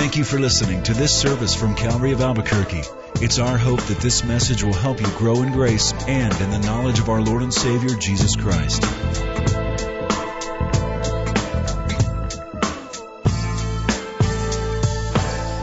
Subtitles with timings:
[0.00, 2.84] Thank you for listening to this service from Calvary of Albuquerque.
[3.16, 6.58] It's our hope that this message will help you grow in grace and in the
[6.58, 8.80] knowledge of our Lord and Savior, Jesus Christ.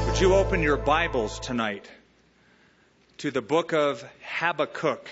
[0.05, 1.89] Would you open your Bibles tonight
[3.17, 5.09] to the book of Habakkuk?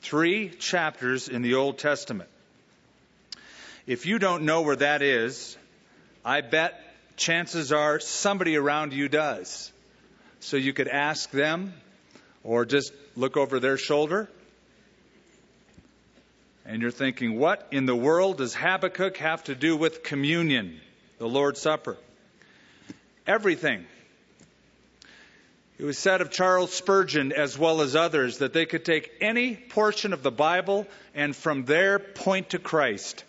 [0.00, 2.30] Three chapters in the Old Testament.
[3.88, 5.58] If you don't know where that is,
[6.24, 6.80] I bet
[7.20, 9.70] chances are somebody around you does.
[10.40, 11.74] So you could ask them
[12.42, 14.28] or just look over their shoulder.
[16.64, 20.80] And you're thinking, what in the world does Habakkuk have to do with communion,
[21.18, 21.96] the Lord's Supper?
[23.26, 23.84] Everything.
[25.78, 29.56] It was said of Charles Spurgeon, as well as others, that they could take any
[29.56, 33.24] portion of the Bible and from there point to Christ.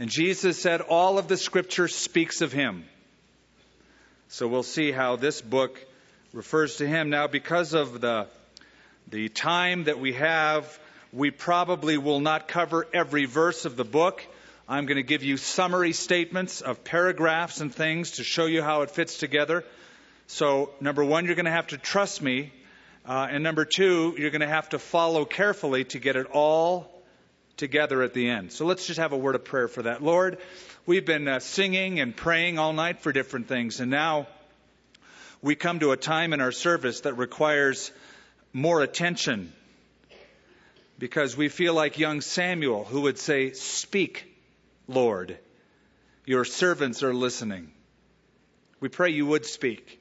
[0.00, 2.84] And Jesus said all of the scripture speaks of him.
[4.28, 5.78] So we'll see how this book
[6.32, 7.10] refers to him.
[7.10, 8.26] Now, because of the,
[9.08, 10.80] the time that we have,
[11.12, 14.26] we probably will not cover every verse of the book.
[14.66, 18.80] I'm going to give you summary statements of paragraphs and things to show you how
[18.80, 19.66] it fits together.
[20.28, 22.54] So, number one, you're going to have to trust me.
[23.04, 26.99] Uh, and number two, you're going to have to follow carefully to get it all
[27.60, 28.50] together at the end.
[28.50, 30.02] So let's just have a word of prayer for that.
[30.02, 30.38] Lord,
[30.86, 34.26] we've been uh, singing and praying all night for different things, and now
[35.42, 37.92] we come to a time in our service that requires
[38.52, 39.52] more attention
[40.98, 44.26] because we feel like young Samuel who would say, Speak,
[44.88, 45.38] Lord.
[46.26, 47.72] Your servants are listening.
[48.80, 50.00] We pray you would speak.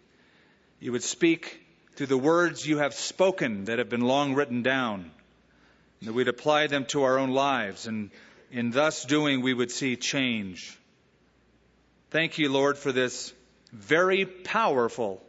[0.80, 1.60] You would speak
[1.96, 5.12] through the words you have spoken that have been long written down,
[6.02, 8.12] that we'd apply them to our own lives, and
[8.52, 10.78] in thus doing, we would see change.
[12.10, 13.34] Thank you, Lord, for this
[13.72, 15.22] very powerful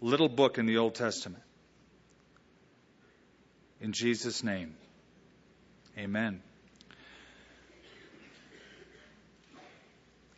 [0.00, 1.42] little book in the Old Testament.
[3.80, 4.74] In Jesus' name,
[5.98, 6.40] amen.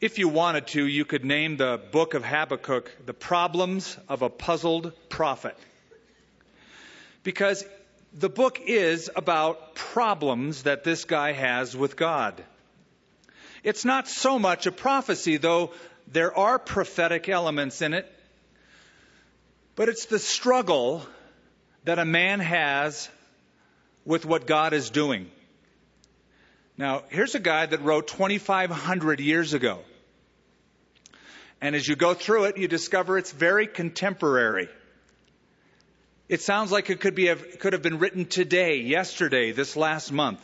[0.01, 4.29] If you wanted to, you could name the book of Habakkuk The Problems of a
[4.29, 5.57] Puzzled Prophet.
[7.23, 7.65] Because
[8.19, 12.43] the book is about problems that this guy has with God.
[13.63, 15.73] It's not so much a prophecy, though
[16.11, 18.11] there are prophetic elements in it,
[19.75, 21.03] but it's the struggle
[21.85, 23.09] that a man has
[24.07, 25.31] with what God is doing.
[26.79, 29.81] Now, here's a guy that wrote 2,500 years ago.
[31.61, 34.69] And as you go through it, you discover it's very contemporary.
[36.29, 40.41] It sounds like it could, be, could have been written today, yesterday, this last month.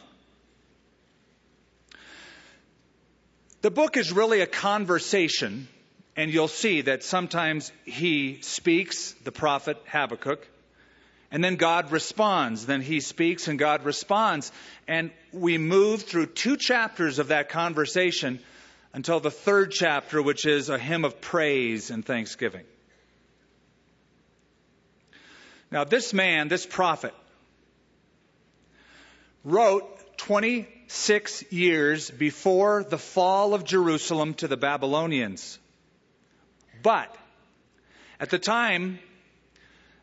[3.63, 5.69] The book is really a conversation,
[6.17, 10.47] and you'll see that sometimes he speaks, the prophet Habakkuk,
[11.33, 12.67] and then God responds.
[12.67, 14.53] Then he speaks and God responds.
[14.87, 18.39] And we move through two chapters of that conversation
[18.93, 22.65] until the third chapter, which is a hymn of praise and thanksgiving.
[25.73, 27.15] Now, this man, this prophet,
[29.43, 35.59] wrote 26 years before the fall of Jerusalem to the Babylonians.
[36.83, 37.17] But
[38.21, 38.99] at the time,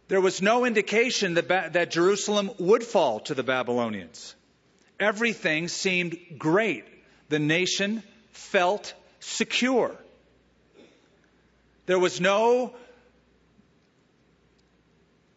[0.08, 4.36] there was no indication that, ba- that Jerusalem would fall to the Babylonians.
[5.00, 6.86] Everything seemed great.
[7.30, 9.96] The nation felt secure.
[11.86, 12.74] There was no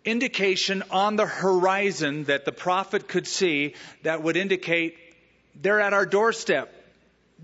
[0.05, 4.97] indication on the horizon that the prophet could see that would indicate
[5.61, 6.73] they're at our doorstep.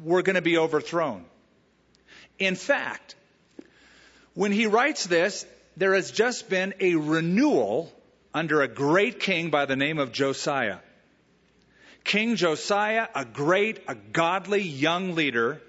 [0.02, 1.24] We're going to be overthrown.
[2.38, 3.16] In fact,
[4.34, 5.44] when he writes this,
[5.76, 7.92] there has just been a renewal
[8.32, 10.78] under a great king by the name of Josiah.
[12.04, 15.60] King Josiah, a great, a godly young leader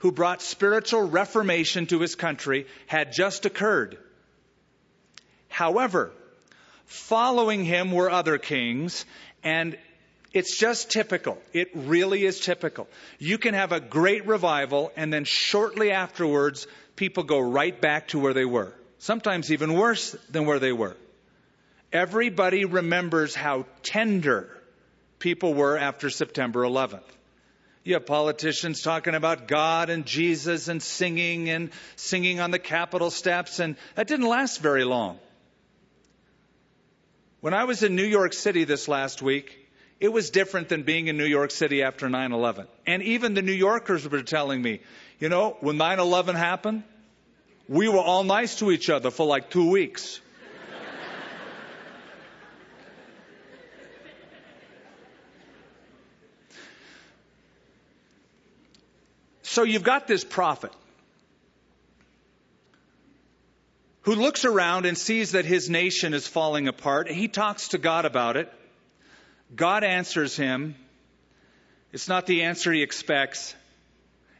[0.00, 3.98] who brought spiritual reformation to his country, had just occurred.
[5.56, 6.12] However,
[6.84, 9.06] following him were other kings,
[9.42, 9.78] and
[10.34, 11.38] it's just typical.
[11.54, 12.88] It really is typical.
[13.18, 18.18] You can have a great revival, and then shortly afterwards, people go right back to
[18.18, 20.94] where they were sometimes even worse than where they were.
[21.90, 24.54] Everybody remembers how tender
[25.20, 27.00] people were after September 11th.
[27.82, 33.10] You have politicians talking about God and Jesus and singing and singing on the Capitol
[33.10, 35.18] steps, and that didn't last very long.
[37.46, 39.56] When I was in New York City this last week,
[40.00, 42.66] it was different than being in New York City after 9 11.
[42.88, 44.80] And even the New Yorkers were telling me,
[45.20, 46.82] you know, when 9 11 happened,
[47.68, 50.18] we were all nice to each other for like two weeks.
[59.42, 60.72] so you've got this prophet
[64.06, 67.10] who looks around and sees that his nation is falling apart.
[67.10, 68.50] He talks to God about it.
[69.54, 70.76] God answers him.
[71.92, 73.56] It's not the answer he expects.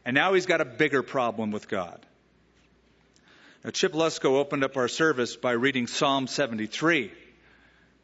[0.05, 1.99] And now he's got a bigger problem with God.
[3.65, 7.11] Now, Chip Lusko opened up our service by reading Psalm 73,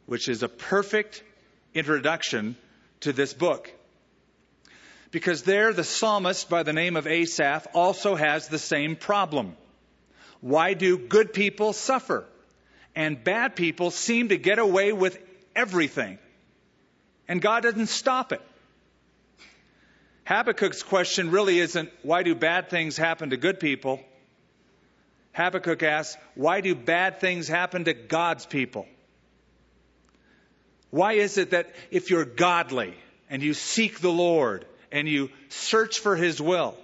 [0.04, 1.24] which is a perfect
[1.72, 2.56] introduction
[3.00, 3.72] to this book.
[5.10, 9.56] Because there, the psalmist by the name of Asaph also has the same problem.
[10.44, 12.26] Why do good people suffer?
[12.94, 15.18] And bad people seem to get away with
[15.56, 16.18] everything.
[17.26, 18.42] And God doesn't stop it.
[20.24, 24.00] Habakkuk's question really isn't why do bad things happen to good people?
[25.32, 28.86] Habakkuk asks, why do bad things happen to God's people?
[30.90, 32.92] Why is it that if you're godly
[33.30, 36.76] and you seek the Lord and you search for His will,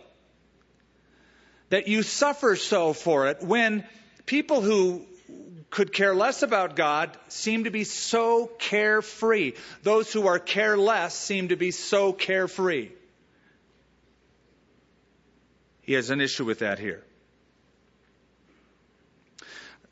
[1.70, 3.84] that you suffer so for it when
[4.26, 5.06] people who
[5.70, 9.52] could care less about God seem to be so carefree.
[9.82, 12.90] Those who are careless seem to be so carefree.
[15.82, 17.02] He has an issue with that here.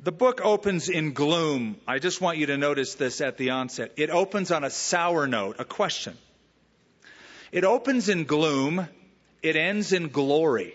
[0.00, 1.76] The book opens in gloom.
[1.86, 3.94] I just want you to notice this at the onset.
[3.96, 6.16] It opens on a sour note, a question.
[7.50, 8.86] It opens in gloom,
[9.42, 10.74] it ends in glory.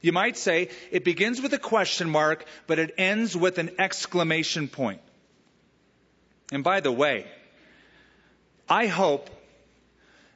[0.00, 4.68] You might say it begins with a question mark, but it ends with an exclamation
[4.68, 5.00] point.
[6.52, 7.26] And by the way,
[8.68, 9.28] I hope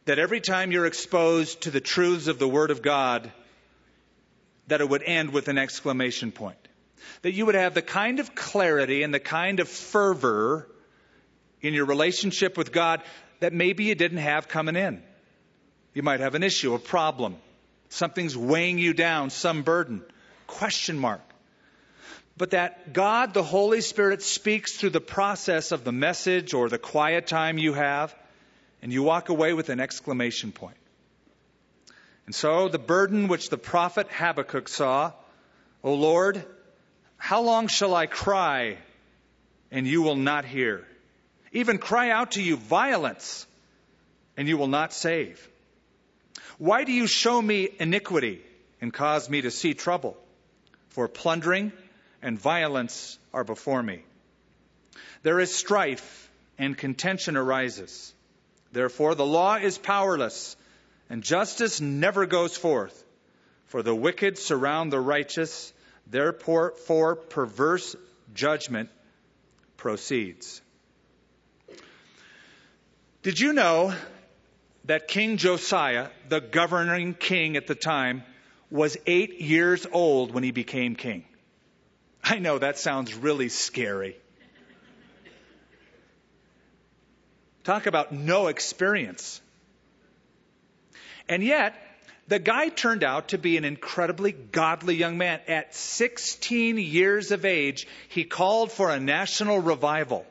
[0.04, 3.32] that every time you're exposed to the truths of the Word of God,
[4.66, 6.58] that it would end with an exclamation point.
[7.22, 10.68] That you would have the kind of clarity and the kind of fervor
[11.60, 13.02] in your relationship with God
[13.40, 15.02] that maybe you didn't have coming in.
[15.94, 17.36] You might have an issue, a problem.
[17.94, 20.02] Something's weighing you down, some burden.
[20.48, 21.20] Question mark.
[22.36, 26.76] But that God, the Holy Spirit, speaks through the process of the message or the
[26.76, 28.12] quiet time you have,
[28.82, 30.76] and you walk away with an exclamation point.
[32.26, 35.12] And so the burden which the prophet Habakkuk saw,
[35.84, 36.44] O Lord,
[37.16, 38.78] how long shall I cry
[39.70, 40.84] and you will not hear?
[41.52, 43.46] Even cry out to you violence
[44.36, 45.48] and you will not save.
[46.58, 48.40] Why do you show me iniquity
[48.80, 50.16] and cause me to see trouble?
[50.90, 51.72] For plundering
[52.22, 54.02] and violence are before me.
[55.22, 58.14] There is strife and contention arises.
[58.72, 60.56] Therefore, the law is powerless
[61.10, 63.04] and justice never goes forth.
[63.66, 65.72] For the wicked surround the righteous,
[66.06, 67.96] therefore, for perverse
[68.34, 68.90] judgment
[69.76, 70.62] proceeds.
[73.22, 73.94] Did you know
[74.84, 78.22] that King Josiah, the governing king at the time,
[78.70, 81.24] was eight years old when he became king.
[82.22, 84.16] I know that sounds really scary.
[87.64, 89.40] Talk about no experience.
[91.28, 91.74] And yet,
[92.28, 95.40] the guy turned out to be an incredibly godly young man.
[95.48, 100.26] At 16 years of age, he called for a national revival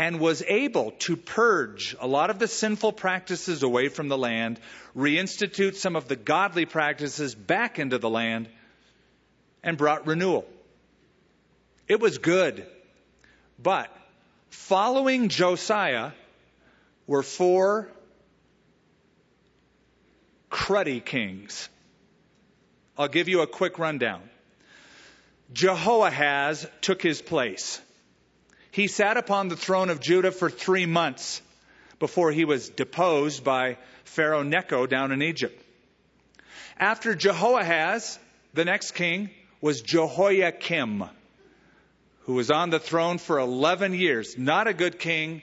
[0.00, 4.58] and was able to purge a lot of the sinful practices away from the land,
[4.96, 8.48] reinstitute some of the godly practices back into the land,
[9.62, 10.46] and brought renewal.
[11.86, 12.66] It was good.
[13.62, 13.94] But
[14.48, 16.12] following Josiah
[17.06, 17.86] were four
[20.50, 21.68] cruddy kings.
[22.96, 24.22] I'll give you a quick rundown.
[25.52, 27.82] Jehoahaz took his place.
[28.72, 31.42] He sat upon the throne of Judah for three months
[31.98, 35.60] before he was deposed by Pharaoh Necho down in Egypt.
[36.78, 38.18] After Jehoahaz,
[38.54, 41.04] the next king was Jehoiakim,
[42.20, 44.38] who was on the throne for 11 years.
[44.38, 45.42] Not a good king,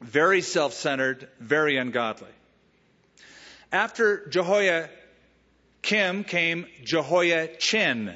[0.00, 2.28] very self centered, very ungodly.
[3.72, 8.14] After Jehoiakim came Jehoiachin.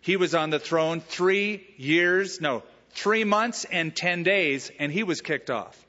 [0.00, 2.62] He was on the throne three years, no,
[2.98, 5.84] three months and ten days, and he was kicked off.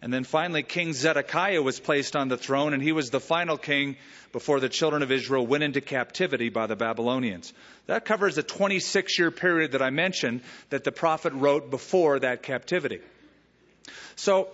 [0.00, 3.58] And then finally, King Zedekiah was placed on the throne, and he was the final
[3.58, 3.96] king
[4.32, 7.52] before the children of Israel went into captivity by the Babylonians.
[7.86, 12.42] That covers the 26 year period that I mentioned that the prophet wrote before that
[12.42, 13.00] captivity.
[14.14, 14.48] So,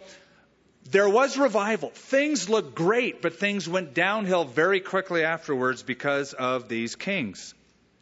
[0.91, 1.91] there was revival.
[1.91, 7.55] Things looked great, but things went downhill very quickly afterwards because of these kings.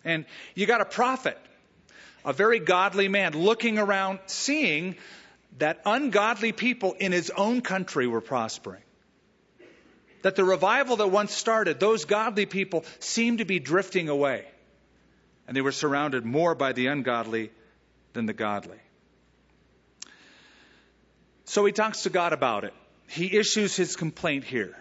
[0.04, 0.24] And
[0.54, 1.38] you got a prophet,
[2.24, 4.96] a very godly man, looking around, seeing
[5.58, 8.82] that ungodly people in his own country were prospering.
[10.22, 14.46] That the revival that once started, those godly people seemed to be drifting away.
[15.46, 17.50] And they were surrounded more by the ungodly
[18.12, 18.78] than the godly.
[21.44, 22.72] So he talks to God about it.
[23.08, 24.76] He issues his complaint here.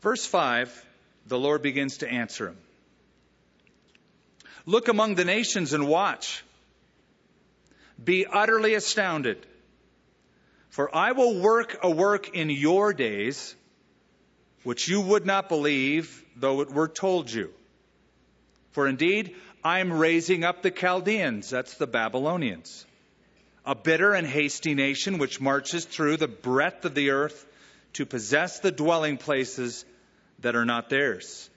[0.00, 0.86] Verse 5,
[1.26, 2.56] the Lord begins to answer him.
[4.66, 6.44] Look among the nations and watch.
[8.02, 9.46] Be utterly astounded.
[10.70, 13.54] For I will work a work in your days
[14.62, 17.50] which you would not believe though it were told you.
[18.72, 22.86] For indeed, I am raising up the Chaldeans, that's the Babylonians,
[23.66, 27.46] a bitter and hasty nation which marches through the breadth of the earth
[27.94, 29.84] to possess the dwelling places
[30.40, 31.50] that are not theirs.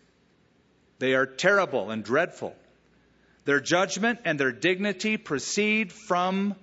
[0.99, 2.55] They are terrible and dreadful.
[3.45, 6.55] Their judgment and their dignity proceed from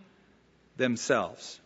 [0.76, 1.60] themselves.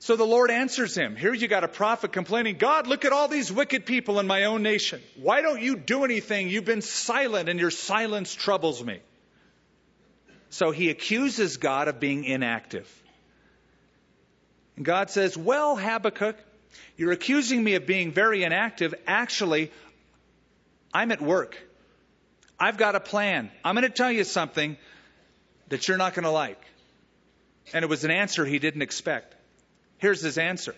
[0.00, 1.14] So the Lord answers him.
[1.14, 4.44] Here you got a prophet complaining, God, look at all these wicked people in my
[4.44, 5.00] own nation.
[5.16, 6.48] Why don't you do anything?
[6.48, 9.00] You've been silent and your silence troubles me.
[10.50, 12.90] So he accuses God of being inactive.
[14.76, 16.36] And God says, Well, Habakkuk,
[16.96, 18.94] you're accusing me of being very inactive.
[19.06, 19.70] Actually,
[20.92, 21.56] I'm at work.
[22.62, 23.50] I've got a plan.
[23.64, 24.76] I'm going to tell you something
[25.68, 26.64] that you're not going to like.
[27.72, 29.34] And it was an answer he didn't expect.
[29.98, 30.76] Here's his answer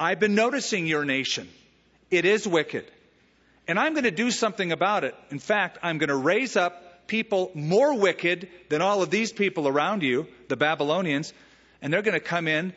[0.00, 1.48] I've been noticing your nation.
[2.10, 2.90] It is wicked.
[3.68, 5.14] And I'm going to do something about it.
[5.30, 9.68] In fact, I'm going to raise up people more wicked than all of these people
[9.68, 11.32] around you, the Babylonians,
[11.80, 12.72] and they're going to come in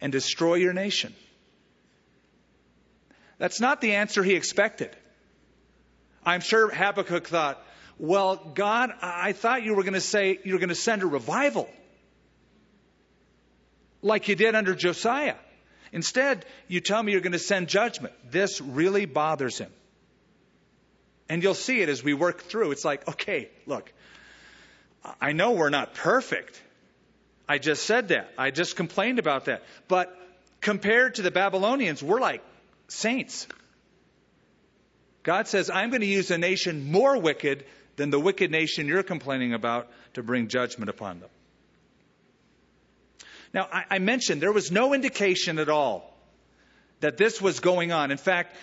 [0.00, 1.14] and destroy your nation.
[3.38, 4.96] That's not the answer he expected.
[6.24, 7.62] I'm sure Habakkuk thought,
[7.98, 11.06] well, God, I thought you were going to say you were going to send a
[11.06, 11.68] revival
[14.02, 15.36] like you did under Josiah.
[15.92, 18.14] Instead, you tell me you're going to send judgment.
[18.30, 19.70] This really bothers him.
[21.28, 22.72] And you'll see it as we work through.
[22.72, 23.92] It's like, okay, look,
[25.20, 26.60] I know we're not perfect.
[27.48, 28.32] I just said that.
[28.38, 29.62] I just complained about that.
[29.88, 30.16] But
[30.60, 32.42] compared to the Babylonians, we're like
[32.88, 33.46] saints.
[35.22, 37.64] God says, I'm going to use a nation more wicked
[37.96, 41.28] than the wicked nation you're complaining about to bring judgment upon them.
[43.52, 46.16] Now, I, I mentioned there was no indication at all
[47.00, 48.10] that this was going on.
[48.10, 48.56] In fact,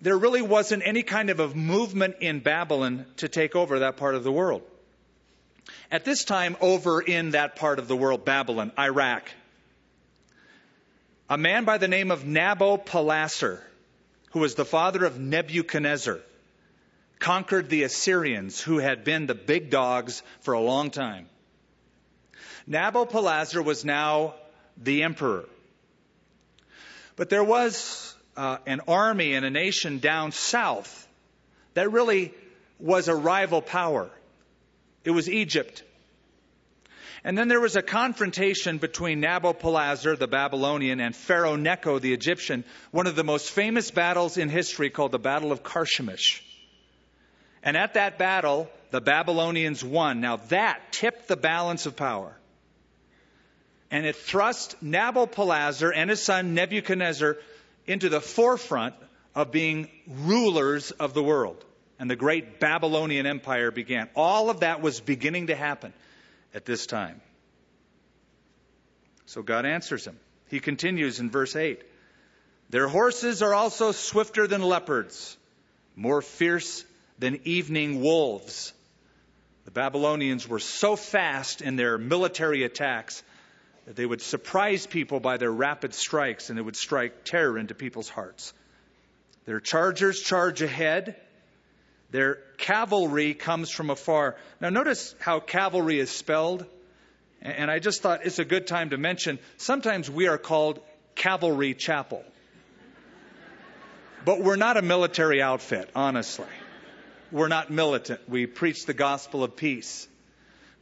[0.00, 4.14] there really wasn't any kind of a movement in Babylon to take over that part
[4.14, 4.62] of the world.
[5.90, 9.30] At this time, over in that part of the world, Babylon, Iraq,
[11.28, 13.60] a man by the name of Nabopolassar,
[14.30, 16.20] who was the father of Nebuchadnezzar,
[17.18, 21.28] conquered the Assyrians, who had been the big dogs for a long time.
[22.68, 24.34] Nabopolassar was now
[24.76, 25.44] the emperor.
[27.16, 31.08] But there was uh, an army and a nation down south
[31.74, 32.32] that really
[32.78, 34.10] was a rival power.
[35.04, 35.82] It was Egypt.
[37.22, 42.64] And then there was a confrontation between Nabopolassar, the Babylonian, and Pharaoh Necho, the Egyptian,
[42.92, 46.42] one of the most famous battles in history called the Battle of Carchemish.
[47.62, 50.20] And at that battle, the Babylonians won.
[50.20, 52.34] Now that tipped the balance of power.
[53.90, 57.36] And it thrust Nabopolassar and his son Nebuchadnezzar
[57.86, 58.94] into the forefront
[59.34, 61.62] of being rulers of the world.
[61.98, 64.08] And the great Babylonian Empire began.
[64.16, 65.92] All of that was beginning to happen
[66.54, 67.20] at this time.
[69.26, 70.18] So God answers him.
[70.48, 71.82] He continues in verse 8
[72.70, 75.36] Their horses are also swifter than leopards,
[75.94, 76.84] more fierce
[77.18, 78.72] than evening wolves.
[79.66, 83.22] The Babylonians were so fast in their military attacks
[83.86, 87.74] that they would surprise people by their rapid strikes and it would strike terror into
[87.74, 88.52] people's hearts.
[89.44, 91.16] Their chargers charge ahead
[92.10, 94.36] their cavalry comes from afar.
[94.60, 96.66] Now, notice how cavalry is spelled.
[97.42, 100.80] And I just thought it's a good time to mention sometimes we are called
[101.14, 102.22] Cavalry Chapel.
[104.24, 106.46] But we're not a military outfit, honestly.
[107.32, 108.20] We're not militant.
[108.28, 110.06] We preach the gospel of peace.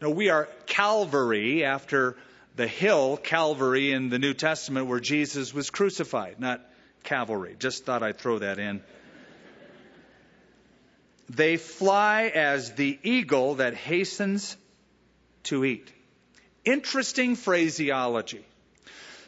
[0.00, 2.16] No, we are Calvary after
[2.56, 6.60] the hill, Calvary, in the New Testament where Jesus was crucified, not
[7.04, 7.54] cavalry.
[7.58, 8.82] Just thought I'd throw that in.
[11.28, 14.56] They fly as the eagle that hastens
[15.44, 15.92] to eat.
[16.64, 18.44] Interesting phraseology.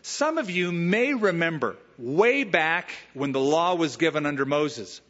[0.03, 5.01] Some of you may remember way back when the law was given under Moses.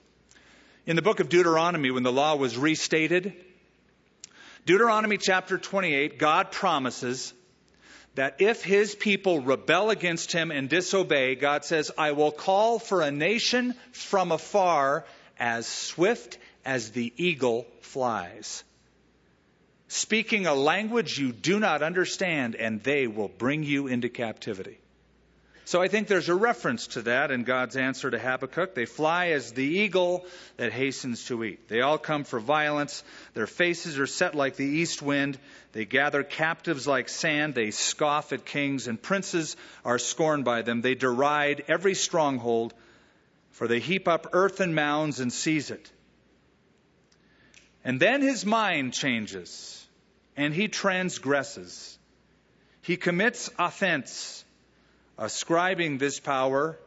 [0.87, 3.35] In the book of Deuteronomy, when the law was restated,
[4.66, 7.32] Deuteronomy chapter 28, God promises
[8.16, 13.00] that if his people rebel against him and disobey, God says, I will call for
[13.00, 15.04] a nation from afar
[15.38, 18.64] as swift as the eagle flies,
[19.88, 24.79] speaking a language you do not understand, and they will bring you into captivity.
[25.71, 28.75] So I think there's a reference to that in God's answer to Habakkuk.
[28.75, 30.26] They fly as the eagle
[30.57, 31.69] that hastens to eat.
[31.69, 33.05] They all come for violence.
[33.35, 35.38] Their faces are set like the east wind.
[35.71, 37.55] They gather captives like sand.
[37.55, 40.81] They scoff at kings, and princes are scorned by them.
[40.81, 42.75] They deride every stronghold,
[43.52, 45.88] for they heap up earth and mounds and seize it.
[47.84, 49.87] And then his mind changes,
[50.37, 51.99] and he transgresses.
[52.82, 54.44] He commits offense
[55.18, 56.78] ascribing this power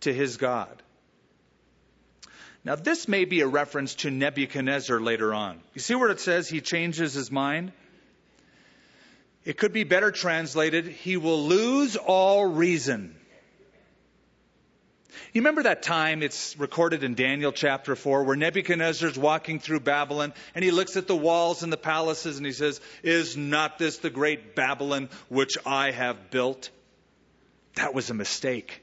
[0.00, 0.82] to his God.
[2.64, 5.60] Now, this may be a reference to Nebuchadnezzar later on.
[5.74, 7.72] You see where it says he changes his mind?
[9.44, 13.15] It could be better translated, he will lose all reason.
[15.32, 20.32] You remember that time, it's recorded in Daniel chapter 4, where Nebuchadnezzar's walking through Babylon
[20.54, 23.98] and he looks at the walls and the palaces and he says, Is not this
[23.98, 26.70] the great Babylon which I have built?
[27.74, 28.82] That was a mistake.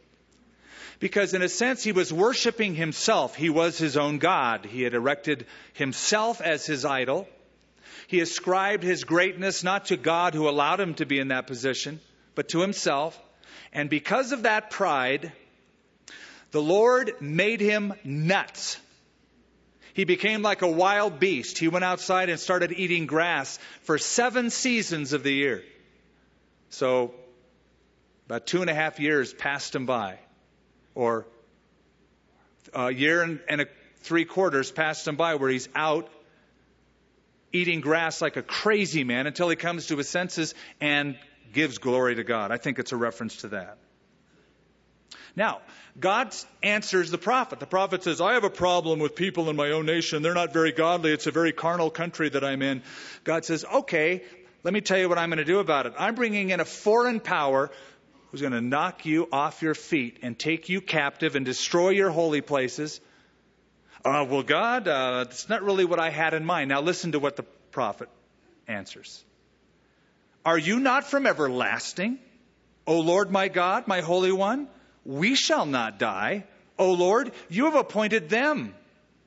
[1.00, 3.36] Because in a sense, he was worshiping himself.
[3.36, 4.66] He was his own God.
[4.66, 7.28] He had erected himself as his idol.
[8.08, 12.00] He ascribed his greatness not to God who allowed him to be in that position,
[12.36, 13.20] but to himself.
[13.74, 15.32] And because of that pride,
[16.53, 18.77] the Lord made him nuts.
[19.95, 21.57] He became like a wild beast.
[21.57, 25.63] He went outside and started eating grass for seven seasons of the year.
[26.69, 27.15] So
[28.27, 30.19] about two and a half years passed him by,
[30.93, 31.25] or
[32.72, 33.67] a year and, and a,
[34.01, 36.07] three quarters passed him by where he's out
[37.51, 41.18] eating grass like a crazy man until he comes to his senses and
[41.51, 42.51] gives glory to God.
[42.51, 43.79] I think it's a reference to that.
[45.35, 45.61] Now,
[46.00, 47.59] God answers the prophet.
[47.59, 50.22] The prophet says, I have a problem with people in my own nation.
[50.22, 51.11] They're not very godly.
[51.11, 52.83] It's a very carnal country that I'm in.
[53.24, 54.24] God says, okay,
[54.63, 55.93] let me tell you what I'm going to do about it.
[55.98, 57.72] I'm bringing in a foreign power
[58.29, 62.11] who's going to knock you off your feet and take you captive and destroy your
[62.11, 63.01] holy places.
[64.05, 66.69] Uh, well, God, uh, that's not really what I had in mind.
[66.69, 68.09] Now, listen to what the prophet
[68.67, 69.24] answers.
[70.46, 72.19] Are you not from everlasting?
[72.85, 74.67] O Lord my God, my Holy One,
[75.05, 76.46] we shall not die.
[76.77, 78.74] O Lord, you have appointed them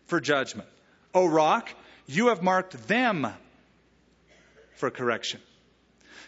[0.07, 0.69] for judgment.
[1.15, 1.69] O Rock,
[2.07, 3.27] you have marked them
[4.77, 5.41] for correction.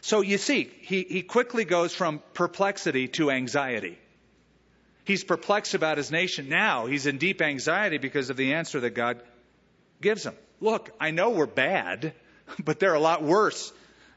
[0.00, 3.98] So you see, he, he quickly goes from perplexity to anxiety.
[5.04, 6.48] He's perplexed about his nation.
[6.48, 9.22] Now he's in deep anxiety because of the answer that God
[10.00, 10.34] gives him.
[10.60, 12.12] Look, I know we're bad,
[12.64, 13.72] but they're a lot worse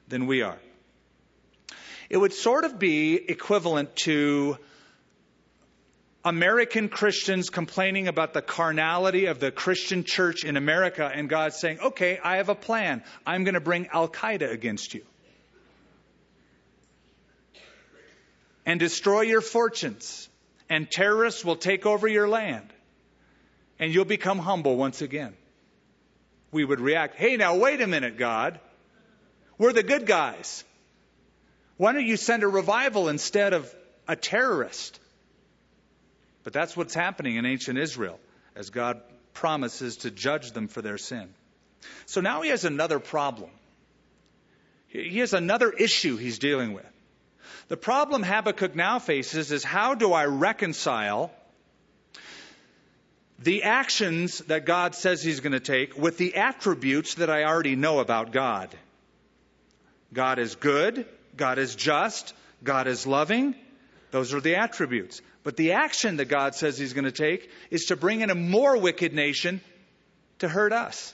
[0.07, 0.57] than we are.
[2.09, 4.57] It would sort of be equivalent to
[6.23, 11.79] American Christians complaining about the carnality of the Christian church in America and God saying,
[11.79, 13.03] okay, I have a plan.
[13.25, 15.03] I'm going to bring Al Qaeda against you.
[18.71, 20.29] and destroy your fortunes,
[20.69, 22.71] and terrorists will take over your land,
[23.79, 25.33] and you'll become humble once again.
[26.53, 28.61] We would react, hey, now wait a minute, God.
[29.57, 30.63] We're the good guys.
[31.75, 33.75] Why don't you send a revival instead of
[34.07, 35.00] a terrorist?
[36.43, 38.19] But that's what's happening in ancient Israel
[38.55, 39.01] as God
[39.33, 41.33] promises to judge them for their sin.
[42.05, 43.49] So now he has another problem.
[44.87, 46.85] He has another issue he's dealing with.
[47.69, 51.31] The problem Habakkuk now faces is how do I reconcile
[53.39, 57.77] the actions that God says He's going to take with the attributes that I already
[57.77, 58.75] know about God?
[60.13, 61.05] God is good,
[61.37, 63.55] God is just, God is loving.
[64.11, 65.21] Those are the attributes.
[65.43, 68.35] But the action that God says He's going to take is to bring in a
[68.35, 69.61] more wicked nation
[70.39, 71.13] to hurt us.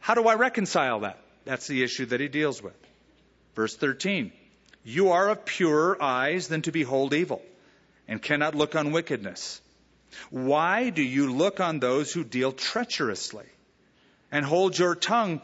[0.00, 1.18] How do I reconcile that?
[1.44, 2.76] That's the issue that He deals with.
[3.54, 4.32] Verse 13.
[4.82, 7.42] You are of purer eyes than to behold evil,
[8.08, 9.60] and cannot look on wickedness.
[10.30, 13.46] Why do you look on those who deal treacherously,
[14.32, 15.42] and hold your tongue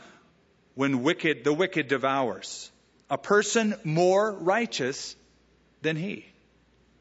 [0.74, 2.70] when wicked the wicked devours?
[3.08, 5.14] A person more righteous
[5.82, 6.26] than he.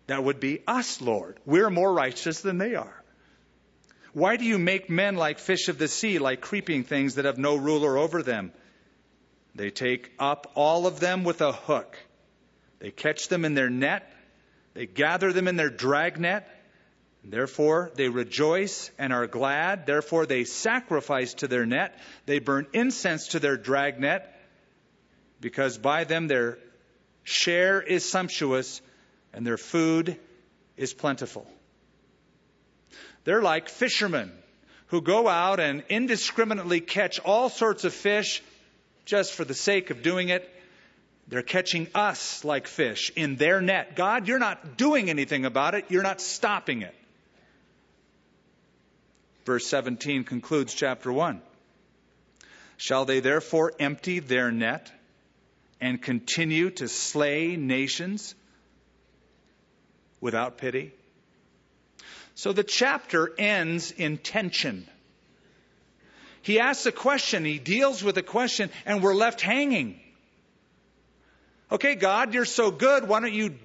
[0.07, 1.39] That would be us, Lord.
[1.45, 3.03] We're more righteous than they are.
[4.13, 7.37] Why do you make men like fish of the sea, like creeping things that have
[7.37, 8.53] no ruler over them?
[9.55, 11.97] They take up all of them with a hook.
[12.79, 14.11] They catch them in their net,
[14.73, 16.47] They gather them in their dragnet.
[17.23, 19.85] Therefore, they rejoice and are glad.
[19.87, 21.97] Therefore, they sacrifice to their net.
[22.25, 24.29] They burn incense to their dragnet,
[25.41, 26.59] because by them their
[27.23, 28.81] share is sumptuous
[29.35, 30.17] and their food
[30.77, 31.45] is plentiful.
[33.25, 34.31] They're like fishermen
[34.87, 38.41] who go out and indiscriminately catch all sorts of fish
[39.03, 40.49] just for the sake of doing it.
[41.27, 43.95] They're catching us like fish in their net.
[43.95, 45.85] God, you're not doing anything about it.
[45.89, 46.95] You're not stopping it.
[49.43, 51.41] Verse 17 concludes chapter 1.
[52.77, 54.91] Shall they therefore empty their net
[55.81, 58.33] and continue to slay nations
[60.21, 60.93] without pity?
[62.35, 64.87] So the chapter ends in tension.
[66.41, 69.99] He asks a question, he deals with a question, and we're left hanging.
[71.71, 73.07] Okay, God, you're so good.
[73.07, 73.55] Why don't you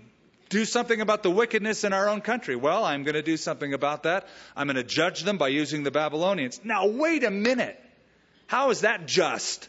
[0.50, 2.56] do something about the wickedness in our own country.
[2.56, 4.26] Well, I'm going to do something about that.
[4.56, 6.60] I'm going to judge them by using the Babylonians.
[6.62, 7.80] Now, wait a minute.
[8.46, 9.68] How is that just?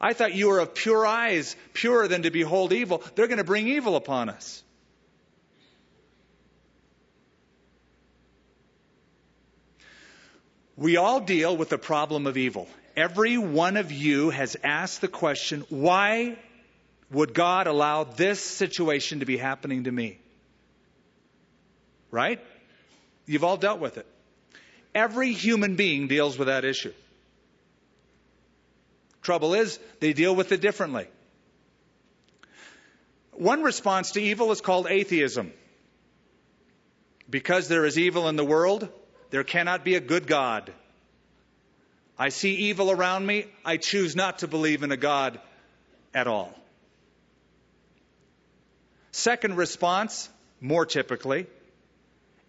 [0.00, 3.02] I thought you were of pure eyes, purer than to behold evil.
[3.14, 4.62] They're going to bring evil upon us.
[10.76, 12.68] We all deal with the problem of evil.
[12.96, 16.38] Every one of you has asked the question, why
[17.10, 20.18] would God allow this situation to be happening to me?
[22.10, 22.40] Right?
[23.26, 24.06] You've all dealt with it.
[24.94, 26.92] Every human being deals with that issue.
[29.22, 31.06] Trouble is, they deal with it differently.
[33.32, 35.52] One response to evil is called atheism.
[37.28, 38.88] Because there is evil in the world,
[39.30, 40.72] there cannot be a good God.
[42.18, 45.38] I see evil around me, I choose not to believe in a God
[46.14, 46.52] at all.
[49.12, 50.28] Second response,
[50.60, 51.46] more typically,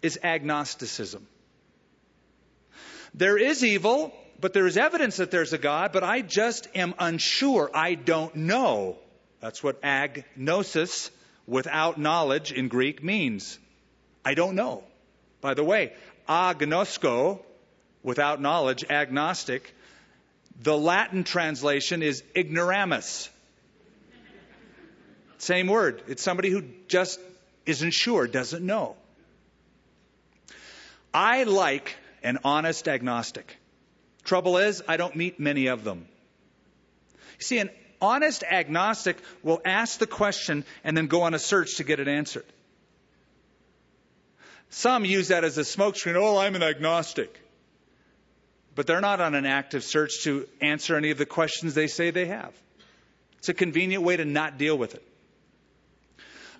[0.02, 1.26] is agnosticism.
[3.14, 6.94] There is evil, but there is evidence that there's a God, but I just am
[6.98, 7.70] unsure.
[7.74, 8.96] I don't know.
[9.40, 11.10] That's what agnosis,
[11.46, 13.58] without knowledge in Greek, means.
[14.24, 14.84] I don't know.
[15.40, 15.92] By the way,
[16.28, 17.40] agnosko,
[18.02, 19.74] without knowledge, agnostic,
[20.60, 23.28] the Latin translation is ignoramus.
[25.38, 26.02] Same word.
[26.08, 27.20] It's somebody who just
[27.64, 28.96] isn't sure, doesn't know.
[31.14, 33.56] I like an honest agnostic.
[34.24, 36.06] Trouble is, I don't meet many of them.
[37.38, 41.76] You see, an honest agnostic will ask the question and then go on a search
[41.76, 42.44] to get it answered.
[44.70, 46.16] Some use that as a smokescreen.
[46.16, 47.40] Oh, I'm an agnostic.
[48.74, 52.10] But they're not on an active search to answer any of the questions they say
[52.10, 52.52] they have.
[53.38, 55.02] It's a convenient way to not deal with it.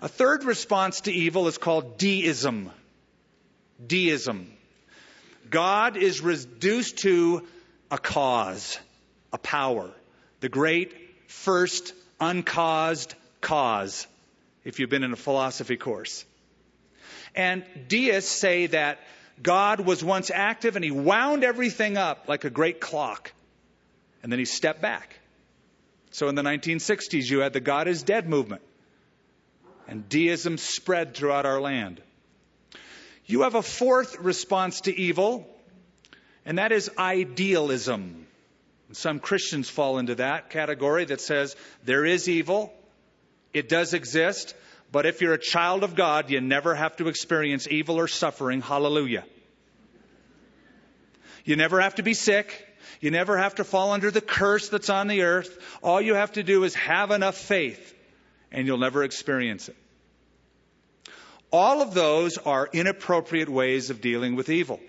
[0.01, 2.71] A third response to evil is called deism.
[3.85, 4.51] Deism.
[5.49, 7.47] God is reduced to
[7.91, 8.77] a cause,
[9.33, 9.89] a power,
[10.41, 10.93] the great
[11.27, 14.07] first uncaused cause,
[14.63, 16.25] if you've been in a philosophy course.
[17.39, 18.99] And deists say that
[19.41, 23.31] God was once active and he wound everything up like a great clock.
[24.21, 25.17] And then he stepped back.
[26.11, 28.61] So in the 1960s, you had the God is dead movement
[29.87, 32.01] and deism spread throughout our land.
[33.25, 35.47] You have a fourth response to evil,
[36.45, 38.27] and that is idealism.
[38.91, 42.73] Some Christians fall into that category that says there is evil,
[43.53, 44.55] it does exist,
[44.91, 48.61] but if you're a child of God, you never have to experience evil or suffering.
[48.61, 49.23] Hallelujah.
[51.45, 52.65] You never have to be sick.
[52.99, 55.57] You never have to fall under the curse that's on the earth.
[55.81, 57.95] All you have to do is have enough faith
[58.51, 59.75] and you'll never experience it.
[61.51, 64.79] All of those are inappropriate ways of dealing with evil.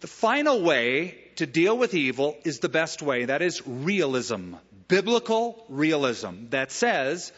[0.00, 3.26] The final way to deal with evil is the best way.
[3.26, 4.54] That is realism.
[4.88, 7.32] Biblical realism that says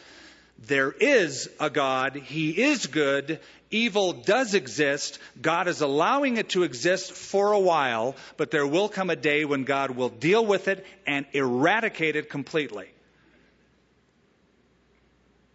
[0.59, 2.15] there is a God.
[2.15, 3.39] He is good.
[3.69, 5.19] Evil does exist.
[5.41, 9.45] God is allowing it to exist for a while, but there will come a day
[9.45, 12.87] when God will deal with it and eradicate it completely.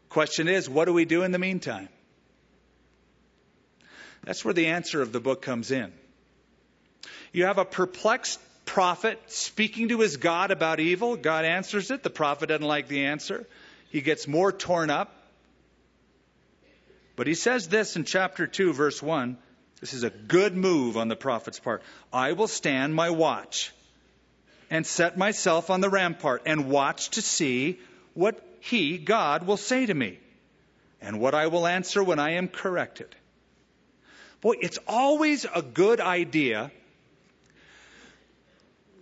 [0.08, 1.88] Question is, what do we do in the meantime?
[4.24, 5.92] That's where the answer of the book comes in.
[7.32, 11.16] You have a perplexed prophet speaking to his God about evil.
[11.16, 12.02] God answers it.
[12.02, 13.46] The prophet doesn't like the answer.
[13.90, 15.14] He gets more torn up.
[17.16, 19.36] But he says this in chapter 2, verse 1.
[19.80, 21.82] This is a good move on the prophet's part.
[22.12, 23.72] I will stand my watch
[24.70, 27.78] and set myself on the rampart and watch to see
[28.14, 30.18] what he, God, will say to me.
[31.00, 33.14] and what I will answer when I am corrected.
[34.40, 36.70] Boy, it's always a good idea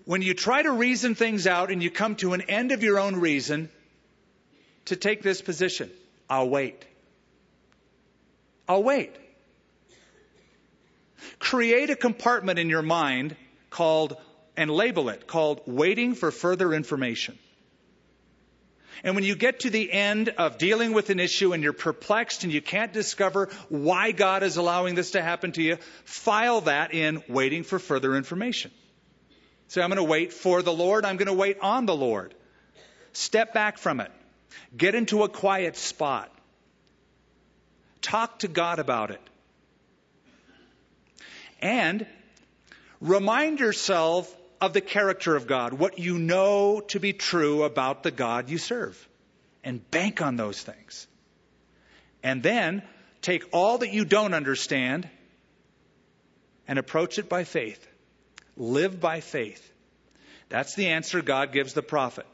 [0.04, 2.98] when you try to reason things out and you come to an end of your
[2.98, 3.68] own reason
[4.86, 5.90] to take this position.
[6.28, 6.84] I'll wait.
[8.68, 9.14] I'll wait.
[11.38, 13.36] Create a compartment in your mind
[13.70, 14.16] called,
[14.56, 17.38] and label it, called waiting for further information.
[19.04, 22.44] And when you get to the end of dealing with an issue and you're perplexed
[22.44, 26.94] and you can't discover why God is allowing this to happen to you, file that
[26.94, 28.70] in waiting for further information.
[29.68, 31.04] Say, I'm going to wait for the Lord.
[31.04, 32.34] I'm going to wait on the Lord.
[33.12, 34.10] Step back from it.
[34.76, 36.32] Get into a quiet spot.
[38.02, 39.20] Talk to God about it.
[41.60, 42.06] And
[43.00, 48.10] remind yourself of the character of God, what you know to be true about the
[48.10, 49.08] God you serve,
[49.64, 51.06] and bank on those things.
[52.22, 52.82] And then
[53.22, 55.08] take all that you don't understand
[56.68, 57.86] and approach it by faith.
[58.56, 59.72] Live by faith.
[60.48, 62.26] That's the answer God gives the prophet.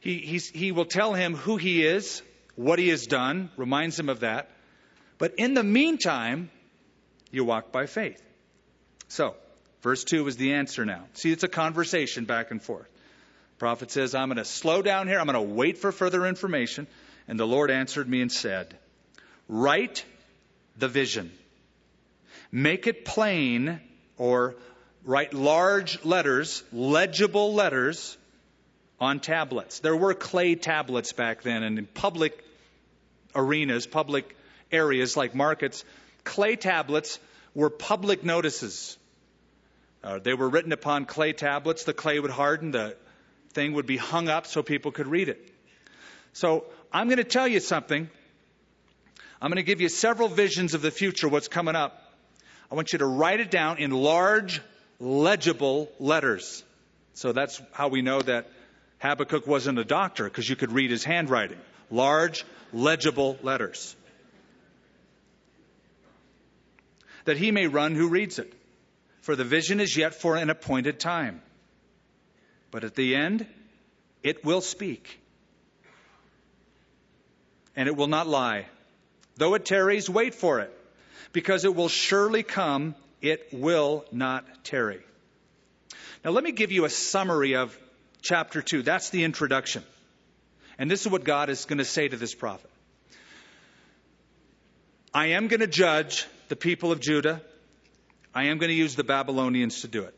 [0.00, 2.22] He, he will tell him who he is,
[2.54, 4.50] what he has done, reminds him of that.
[5.18, 6.50] But in the meantime,
[7.30, 8.22] you walk by faith.
[9.08, 9.34] So,
[9.82, 11.04] verse 2 is the answer now.
[11.14, 12.88] See, it's a conversation back and forth.
[13.56, 15.18] The prophet says, I'm going to slow down here.
[15.18, 16.86] I'm going to wait for further information.
[17.28, 18.76] And the Lord answered me and said,
[19.48, 20.04] Write
[20.76, 21.32] the vision.
[22.52, 23.80] Make it plain
[24.18, 24.56] or
[25.04, 28.16] write large letters, legible letters,
[29.00, 29.80] on tablets.
[29.80, 32.42] There were clay tablets back then, and in public
[33.34, 34.36] arenas, public
[34.72, 35.84] areas like markets,
[36.24, 37.18] clay tablets
[37.54, 38.96] were public notices.
[40.02, 41.84] Uh, they were written upon clay tablets.
[41.84, 42.96] The clay would harden, the
[43.52, 45.52] thing would be hung up so people could read it.
[46.32, 48.08] So I'm going to tell you something.
[49.40, 52.02] I'm going to give you several visions of the future, what's coming up.
[52.70, 54.60] I want you to write it down in large,
[54.98, 56.64] legible letters.
[57.14, 58.48] So that's how we know that
[58.98, 61.58] Habakkuk wasn't a doctor, because you could read his handwriting.
[61.90, 63.94] Large, legible letters.
[67.24, 68.52] That he may run who reads it.
[69.20, 71.42] For the vision is yet for an appointed time.
[72.70, 73.46] But at the end,
[74.22, 75.20] it will speak.
[77.74, 78.66] And it will not lie.
[79.36, 80.72] Though it tarries, wait for it
[81.36, 85.02] because it will surely come, it will not tarry.
[86.24, 87.78] Now, let me give you a summary of
[88.22, 88.82] chapter 2.
[88.82, 89.82] That's the introduction.
[90.78, 92.70] And this is what God is going to say to this prophet
[95.14, 97.40] I am going to judge the people of Judah.
[98.34, 100.14] I am going to use the Babylonians to do it.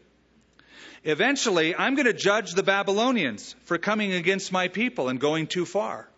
[1.04, 5.64] Eventually, I'm going to judge the Babylonians for coming against my people and going too
[5.64, 6.08] far.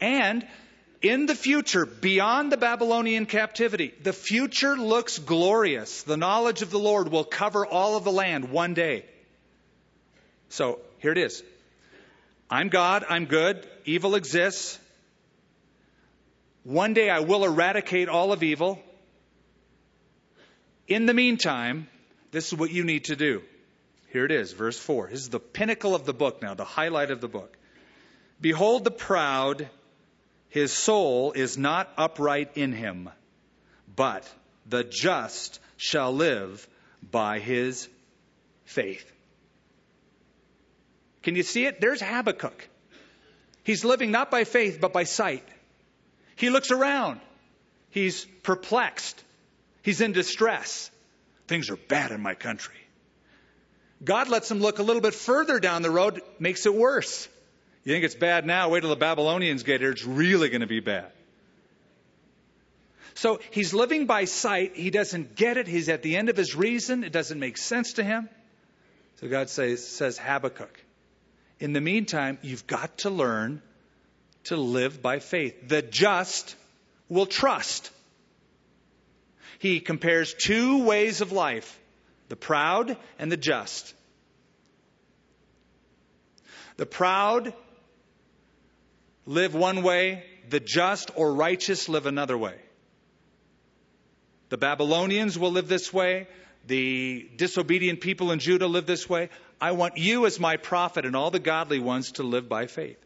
[0.00, 0.46] And
[1.02, 6.02] in the future, beyond the Babylonian captivity, the future looks glorious.
[6.02, 9.04] The knowledge of the Lord will cover all of the land one day.
[10.48, 11.42] So here it is
[12.50, 14.78] I'm God, I'm good, evil exists.
[16.64, 18.80] One day I will eradicate all of evil.
[20.88, 21.88] In the meantime,
[22.32, 23.42] this is what you need to do.
[24.12, 25.08] Here it is, verse 4.
[25.10, 27.56] This is the pinnacle of the book now, the highlight of the book.
[28.40, 29.68] Behold the proud
[30.48, 33.10] his soul is not upright in him,
[33.94, 34.26] but
[34.64, 36.66] the just shall live
[37.10, 37.88] by his
[38.64, 39.10] faith.
[41.26, 41.80] Can you see it?
[41.80, 42.68] There's Habakkuk.
[43.64, 45.42] He's living not by faith, but by sight.
[46.36, 47.20] He looks around.
[47.90, 49.24] He's perplexed.
[49.82, 50.88] He's in distress.
[51.48, 52.76] Things are bad in my country.
[54.04, 57.28] God lets him look a little bit further down the road, makes it worse.
[57.82, 58.68] You think it's bad now?
[58.68, 59.90] Wait till the Babylonians get here.
[59.90, 61.10] It's really going to be bad.
[63.14, 64.76] So he's living by sight.
[64.76, 65.66] He doesn't get it.
[65.66, 67.02] He's at the end of his reason.
[67.02, 68.28] It doesn't make sense to him.
[69.16, 70.85] So God says, says Habakkuk,
[71.58, 73.62] in the meantime, you've got to learn
[74.44, 75.68] to live by faith.
[75.68, 76.54] The just
[77.08, 77.90] will trust.
[79.58, 81.78] He compares two ways of life
[82.28, 83.94] the proud and the just.
[86.76, 87.54] The proud
[89.24, 92.56] live one way, the just or righteous live another way.
[94.48, 96.28] The Babylonians will live this way.
[96.66, 99.30] The disobedient people in Judah live this way.
[99.60, 102.98] I want you, as my prophet, and all the godly ones to live by faith.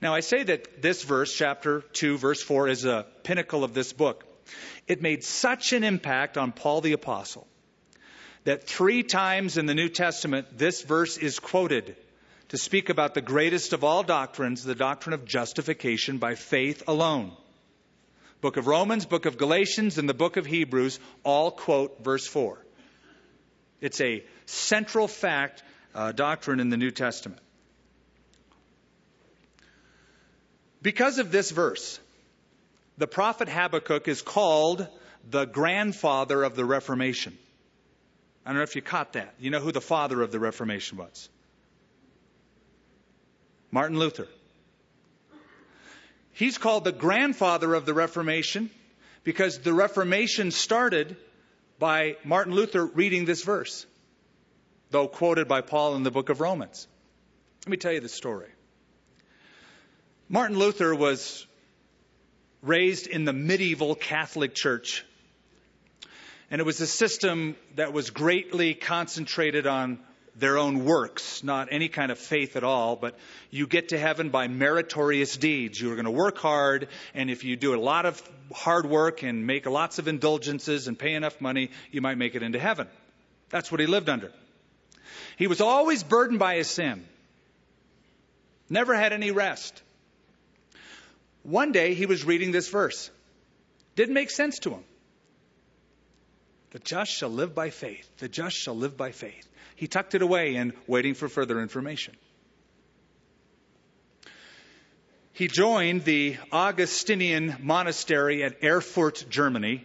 [0.00, 3.92] Now, I say that this verse, chapter 2, verse 4, is a pinnacle of this
[3.92, 4.24] book.
[4.86, 7.46] It made such an impact on Paul the Apostle
[8.44, 11.96] that three times in the New Testament this verse is quoted
[12.50, 17.32] to speak about the greatest of all doctrines, the doctrine of justification by faith alone.
[18.42, 22.58] Book of Romans, book of Galatians, and the book of Hebrews all quote verse 4.
[23.84, 25.62] It's a central fact
[25.94, 27.42] uh, doctrine in the New Testament.
[30.80, 32.00] Because of this verse,
[32.96, 34.88] the prophet Habakkuk is called
[35.28, 37.36] the grandfather of the Reformation.
[38.46, 39.34] I don't know if you caught that.
[39.38, 41.28] You know who the father of the Reformation was?
[43.70, 44.28] Martin Luther.
[46.32, 48.70] He's called the grandfather of the Reformation
[49.24, 51.18] because the Reformation started
[51.78, 53.86] by Martin Luther reading this verse,
[54.90, 56.86] though quoted by Paul in the book of Romans.
[57.64, 58.48] Let me tell you the story.
[60.28, 61.46] Martin Luther was
[62.62, 65.04] raised in the medieval Catholic Church.
[66.50, 69.98] And it was a system that was greatly concentrated on
[70.36, 73.16] their own works, not any kind of faith at all, but
[73.50, 75.80] you get to heaven by meritorious deeds.
[75.80, 79.46] You're going to work hard, and if you do a lot of hard work and
[79.46, 82.88] make lots of indulgences and pay enough money, you might make it into heaven.
[83.50, 84.32] That's what he lived under.
[85.36, 87.06] He was always burdened by his sin,
[88.68, 89.82] never had any rest.
[91.42, 93.10] One day he was reading this verse.
[93.96, 94.84] Didn't make sense to him.
[96.74, 98.10] The just shall live by faith.
[98.18, 99.48] The just shall live by faith.
[99.76, 102.16] He tucked it away and waiting for further information.
[105.32, 109.84] He joined the Augustinian monastery at Erfurt, Germany.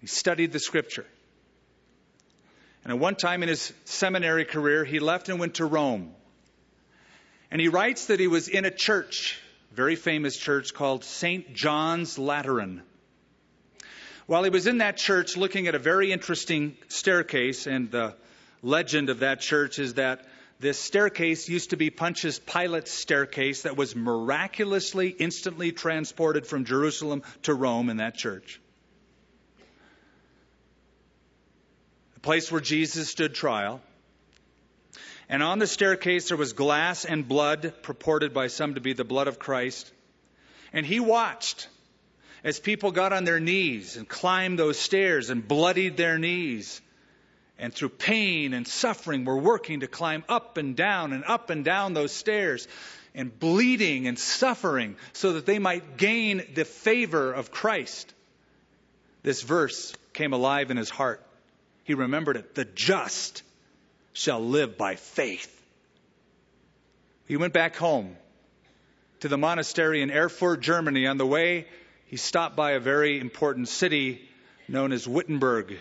[0.00, 1.06] He studied the scripture.
[2.84, 6.14] And at one time in his seminary career, he left and went to Rome.
[7.50, 9.40] And he writes that he was in a church
[9.72, 11.52] a very famous church called St.
[11.54, 12.82] John's Lateran.
[14.30, 18.14] While he was in that church looking at a very interesting staircase, and the
[18.62, 20.24] legend of that church is that
[20.60, 27.24] this staircase used to be Pontius Pilate's staircase that was miraculously, instantly transported from Jerusalem
[27.42, 28.60] to Rome in that church.
[32.14, 33.80] The place where Jesus stood trial.
[35.28, 39.02] And on the staircase there was glass and blood, purported by some to be the
[39.02, 39.90] blood of Christ.
[40.72, 41.66] And he watched
[42.42, 46.80] as people got on their knees and climbed those stairs and bloodied their knees.
[47.58, 51.64] And through pain and suffering were working to climb up and down and up and
[51.64, 52.66] down those stairs
[53.14, 58.14] and bleeding and suffering so that they might gain the favor of Christ.
[59.22, 61.22] This verse came alive in his heart.
[61.84, 62.54] He remembered it.
[62.54, 63.42] The just
[64.12, 65.56] shall live by faith.
[67.26, 68.16] He went back home
[69.20, 71.06] to the monastery in Erfurt, Germany.
[71.06, 71.66] On the way,
[72.10, 74.28] he stopped by a very important city
[74.66, 75.78] known as Wittenberg.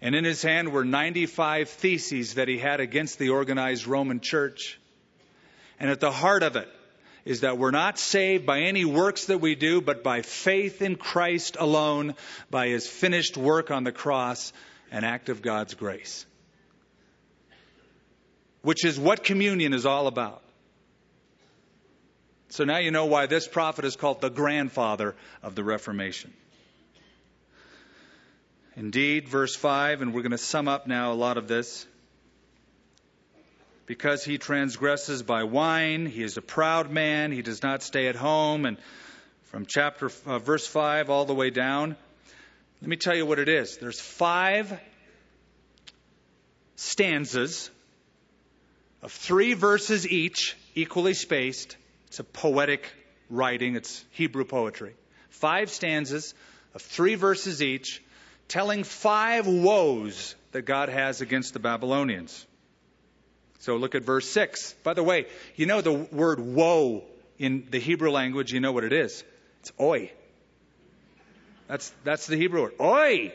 [0.00, 4.78] And in his hand were 95 theses that he had against the organized Roman church.
[5.80, 6.68] And at the heart of it
[7.24, 10.94] is that we're not saved by any works that we do, but by faith in
[10.94, 12.14] Christ alone,
[12.48, 14.52] by his finished work on the cross,
[14.92, 16.24] an act of God's grace
[18.62, 20.43] which is what communion is all about.
[22.54, 26.32] So now you know why this prophet is called the grandfather of the Reformation.
[28.76, 31.84] Indeed, verse 5, and we're going to sum up now a lot of this.
[33.86, 38.14] Because he transgresses by wine, he is a proud man, he does not stay at
[38.14, 38.66] home.
[38.66, 38.76] And
[39.46, 41.96] from chapter uh, verse 5 all the way down,
[42.80, 43.78] let me tell you what it is.
[43.78, 44.80] There's five
[46.76, 47.68] stanzas
[49.02, 51.76] of three verses each, equally spaced.
[52.14, 52.92] It's a poetic
[53.28, 54.94] writing, it's Hebrew poetry.
[55.30, 56.32] Five stanzas
[56.72, 58.00] of three verses each,
[58.46, 62.46] telling five woes that God has against the Babylonians.
[63.58, 64.74] So look at verse 6.
[64.84, 67.02] By the way, you know the word woe
[67.36, 69.24] in the Hebrew language, you know what it is.
[69.62, 70.12] It's oi.
[71.66, 72.74] That's, that's the Hebrew word.
[72.80, 73.32] Oi!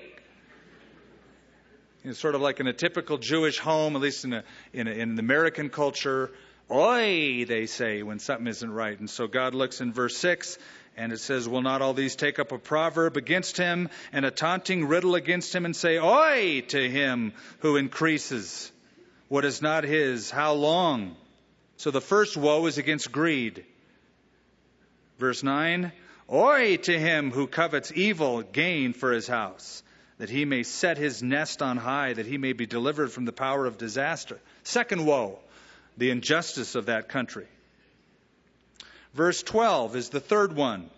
[2.06, 4.92] It's sort of like in a typical Jewish home, at least in, a, in, a,
[4.92, 6.32] in American culture,
[6.72, 9.00] oi, they say when something isn't right.
[9.00, 10.58] And so God looks in verse 6
[10.98, 14.32] and it says, Will not all these take up a proverb against him and a
[14.32, 18.72] taunting riddle against him and say, Oi to him who increases
[19.28, 20.32] what is not his?
[20.32, 21.16] How long?
[21.78, 23.64] So the first woe is against greed.
[25.20, 25.92] Verse 9,
[26.32, 29.84] Oi to him who covets evil gain for his house
[30.20, 33.32] that he may set his nest on high, that he may be delivered from the
[33.32, 34.38] power of disaster.
[34.64, 35.40] Second woe,
[35.98, 37.48] the injustice of that country.
[39.14, 40.90] Verse 12 is the third one.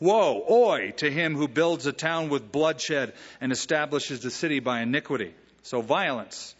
[0.00, 4.80] Woe, oi, to him who builds a town with bloodshed and establishes the city by
[4.80, 5.34] iniquity.
[5.62, 6.54] So violence.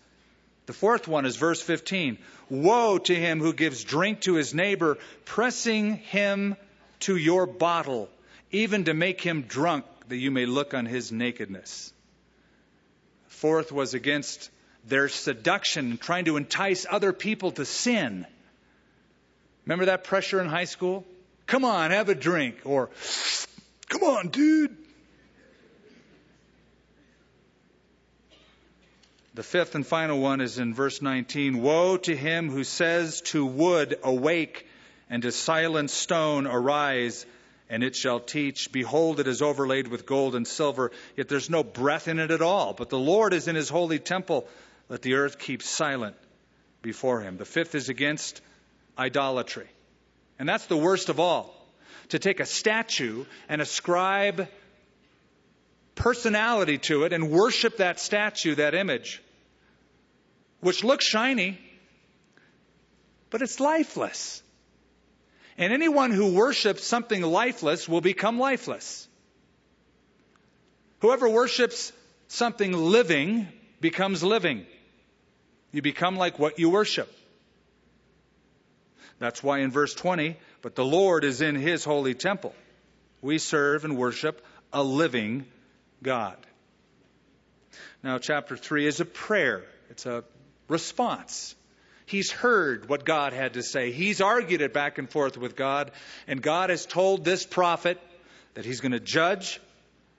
[0.67, 2.19] The fourth one is verse 15.
[2.49, 6.57] Woe to him who gives drink to his neighbor, pressing him
[7.01, 8.09] to your bottle,
[8.51, 11.93] even to make him drunk, that you may look on his nakedness.
[13.29, 14.51] Fourth was against
[14.87, 18.27] their seduction, trying to entice other people to sin.
[19.65, 21.05] Remember that pressure in high school?
[21.47, 22.57] Come on, have a drink.
[22.65, 22.91] Or,
[23.89, 24.77] come on, dude.
[29.35, 31.61] The fifth and final one is in verse 19.
[31.61, 34.67] Woe to him who says to wood, Awake,
[35.11, 37.27] and to silent stone, Arise,
[37.69, 38.71] and it shall teach.
[38.71, 42.43] Behold, it is overlaid with gold and silver, yet there's no breath in it at
[42.43, 42.75] all.
[42.75, 44.47] But the Lord is in his holy temple.
[44.89, 46.17] Let the earth keep silent
[46.83, 47.37] before him.
[47.37, 48.41] The fifth is against
[48.99, 49.69] idolatry.
[50.39, 51.55] And that's the worst of all.
[52.11, 54.49] To take a statue and ascribe
[55.95, 59.23] personality to it and worship that statue, that image,
[60.61, 61.59] which looks shiny,
[63.31, 64.43] but it's lifeless.
[65.57, 69.09] And anyone who worships something lifeless will become lifeless.
[71.01, 71.93] Whoever worships
[72.29, 73.49] something living
[73.81, 74.67] becomes living.
[75.75, 77.13] You become like what you worship.
[79.19, 82.55] That's why in verse 20, but the Lord is in his holy temple.
[83.21, 84.41] We serve and worship
[84.73, 85.47] a living
[86.01, 86.37] God.
[88.05, 90.23] Now, chapter 3 is a prayer, it's a
[90.69, 91.57] response.
[92.07, 93.91] He's heard what God had to say.
[93.91, 95.91] He's argued it back and forth with God.
[96.29, 98.01] And God has told this prophet
[98.53, 99.61] that he's going to judge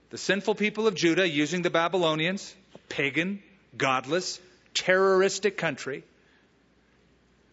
[0.09, 3.41] the sinful people of Judah using the Babylonians, a pagan,
[3.77, 4.41] godless,
[4.75, 6.03] terroristic country.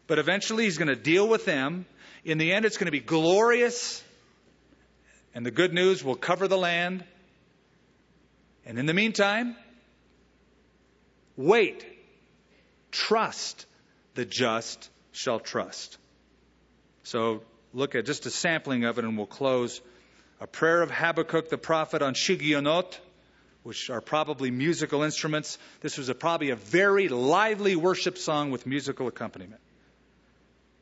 [0.06, 1.86] But eventually he's going to deal with them.
[2.24, 4.04] In the end, it's going to be glorious.
[5.34, 7.04] And the good news will cover the land.
[8.66, 9.56] And in the meantime,
[11.36, 11.86] wait,
[12.90, 13.64] trust
[14.14, 15.96] the just shall trust.
[17.04, 17.42] So
[17.72, 19.80] look at just a sampling of it and we'll close.
[20.40, 22.98] A prayer of Habakkuk the prophet on Shigionot,
[23.62, 25.58] which are probably musical instruments.
[25.80, 29.60] This was a, probably a very lively worship song with musical accompaniment.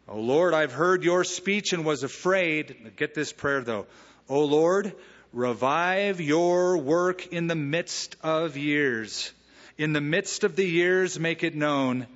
[0.08, 2.92] O Lord, I've heard your speech and was afraid.
[2.96, 3.86] Get this prayer though.
[4.28, 4.92] O Lord,
[5.32, 9.32] revive your work in the midst of years.
[9.78, 12.06] In the midst of the years, make it known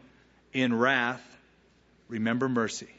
[0.53, 1.23] in wrath,
[2.09, 2.91] remember mercy.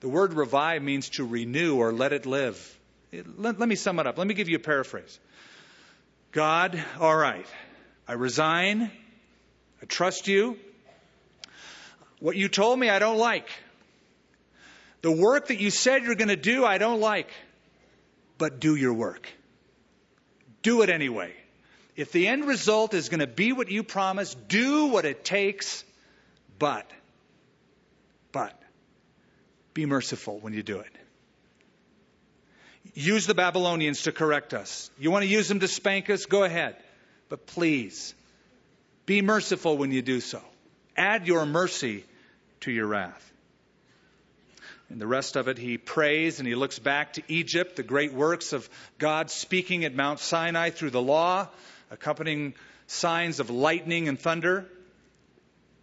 [0.00, 2.78] The word revive means to renew or let it live.
[3.12, 4.18] Let, let, me sum it up.
[4.18, 5.18] Let me give you a paraphrase.
[6.36, 7.46] God, all right,
[8.06, 8.90] I resign.
[9.80, 10.58] I trust you.
[12.20, 13.48] What you told me, I don't like.
[15.00, 17.30] The work that you said you're going to do, I don't like.
[18.36, 19.26] But do your work.
[20.60, 21.32] Do it anyway.
[21.96, 25.84] If the end result is going to be what you promised, do what it takes,
[26.58, 26.84] but,
[28.30, 28.60] but,
[29.72, 30.92] be merciful when you do it.
[32.98, 34.90] Use the Babylonians to correct us.
[34.98, 36.24] You want to use them to spank us?
[36.24, 36.76] Go ahead.
[37.28, 38.14] But please,
[39.04, 40.40] be merciful when you do so.
[40.96, 42.06] Add your mercy
[42.60, 43.22] to your wrath.
[44.88, 48.14] And the rest of it, he prays and he looks back to Egypt, the great
[48.14, 48.66] works of
[48.96, 51.48] God speaking at Mount Sinai through the law,
[51.90, 52.54] accompanying
[52.86, 54.64] signs of lightning and thunder.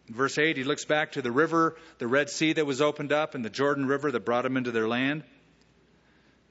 [0.07, 3.11] In verse 8, he looks back to the river, the Red Sea that was opened
[3.11, 5.23] up, and the Jordan River that brought them into their land.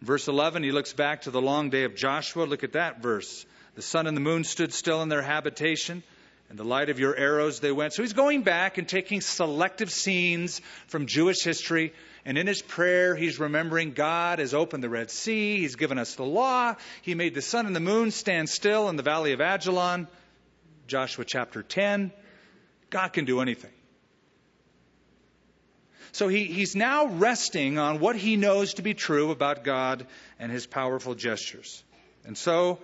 [0.03, 2.45] Verse 11, he looks back to the long day of Joshua.
[2.45, 3.47] Look at that verse.
[3.75, 6.03] The sun and the moon stood still in their habitation,
[6.51, 7.95] and the light of your arrows they went.
[7.95, 11.95] So he's going back and taking selective scenes from Jewish history
[12.25, 15.59] and in his prayer, he's remembering God has opened the Red Sea.
[15.59, 16.77] He's given us the law.
[17.03, 20.07] He made the sun and the moon stand still in the valley of Ajalon.
[20.87, 22.13] Joshua chapter 10.
[22.91, 23.73] God can do anything.
[26.13, 30.07] So he, he's now resting on what he knows to be true about God
[30.39, 31.83] and his powerful gestures.
[32.25, 32.79] And so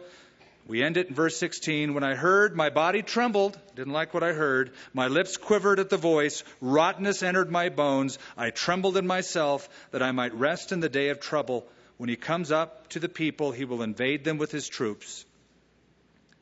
[0.66, 1.92] we end it in verse 16.
[1.92, 3.58] When I heard, my body trembled.
[3.76, 4.72] Didn't like what I heard.
[4.94, 6.42] My lips quivered at the voice.
[6.62, 8.18] Rottenness entered my bones.
[8.36, 11.66] I trembled in myself that I might rest in the day of trouble.
[11.98, 15.26] When he comes up to the people, he will invade them with his troops.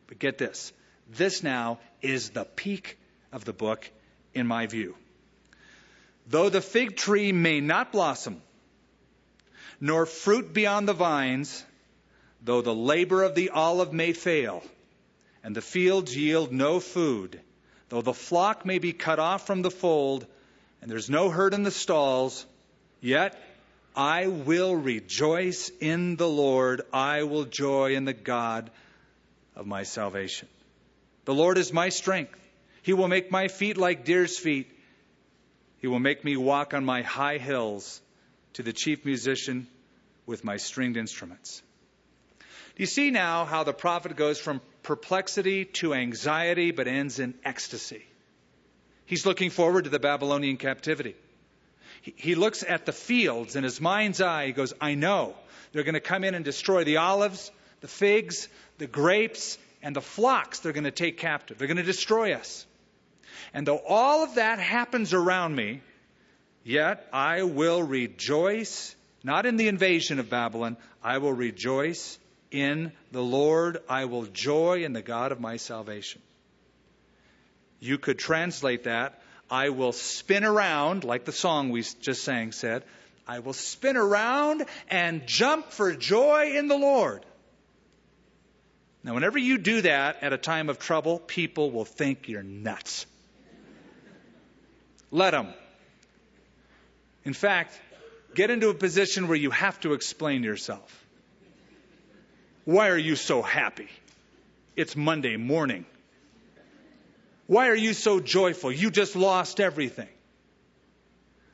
[0.07, 0.73] But get this.
[1.09, 2.99] This now is the peak
[3.33, 3.91] of the book,
[4.35, 4.95] in my view.
[6.27, 8.43] Though the fig tree may not blossom,
[9.81, 11.65] nor fruit be on the vines,
[12.47, 14.63] Though the labor of the olive may fail,
[15.43, 17.41] and the fields yield no food,
[17.89, 20.25] though the flock may be cut off from the fold,
[20.81, 22.47] and there's no herd in the stalls,
[23.01, 23.37] yet
[23.97, 26.83] I will rejoice in the Lord.
[26.93, 28.71] I will joy in the God
[29.57, 30.47] of my salvation.
[31.25, 32.39] The Lord is my strength.
[32.83, 34.71] He will make my feet like deer's feet.
[35.87, 38.01] He will make me walk on my high hills
[38.55, 39.69] to the chief musician
[40.27, 41.63] with my stringed instruments.
[42.41, 47.35] Do you see now how the prophet goes from perplexity to anxiety but ends in
[47.45, 48.05] ecstasy?
[49.05, 51.15] He's looking forward to the Babylonian captivity.
[52.03, 54.47] He looks at the fields in his mind's eye.
[54.47, 55.37] He goes, I know
[55.71, 60.03] they're going to come in and destroy the olives, the figs, the grapes, and the
[60.03, 61.59] flocks they're going to take captive.
[61.59, 62.67] They're going to destroy us.
[63.55, 65.83] And though all of that happens around me,
[66.65, 72.19] yet I will rejoice, not in the invasion of Babylon, I will rejoice
[72.51, 73.79] in the Lord.
[73.89, 76.23] I will joy in the God of my salvation.
[77.81, 79.21] You could translate that
[79.51, 82.83] I will spin around, like the song we just sang said,
[83.29, 87.25] I will spin around and jump for joy in the Lord.
[89.05, 93.07] Now, whenever you do that at a time of trouble, people will think you're nuts.
[95.17, 95.49] Let them.
[97.25, 97.81] In fact,
[98.35, 101.07] get into a position where you have to explain yourself.
[102.67, 103.89] Why are you so happy?
[104.77, 105.87] It's Monday morning.
[107.47, 108.71] Why are you so joyful?
[108.71, 110.11] You just lost everything.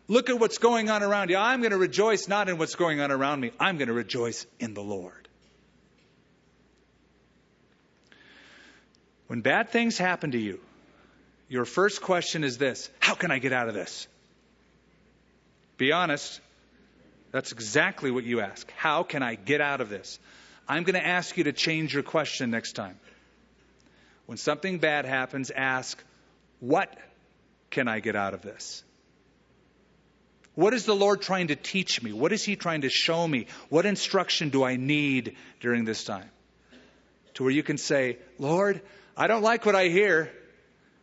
[0.09, 1.37] Look at what's going on around you.
[1.37, 3.53] I'm going to rejoice not in what's going on around me.
[3.61, 5.29] I'm going to rejoice in the Lord.
[9.29, 10.59] When bad things happen to you,
[11.53, 14.09] your first question is this How can I get out of this?
[15.77, 16.41] Be honest.
[17.31, 18.71] That's exactly what you ask.
[18.73, 20.19] How can I get out of this?
[20.67, 22.99] I'm going to ask you to change your question next time.
[24.25, 26.03] When something bad happens, ask,
[26.61, 26.97] What
[27.71, 28.83] can I get out of this?
[30.55, 32.15] What is the Lord trying to teach me?
[32.15, 33.47] What is He trying to show me?
[33.69, 36.31] What instruction do I need during this time?
[37.35, 38.81] To where you can say, Lord,
[39.15, 40.33] I don't like what I hear,